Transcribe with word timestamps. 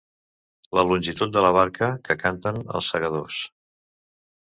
La 0.77 0.83
longitud 0.91 1.35
de 1.35 1.43
la 1.45 1.51
barca 1.57 1.89
que 2.07 2.17
canten 2.23 2.57
els 2.81 2.89
segadors. 2.95 3.39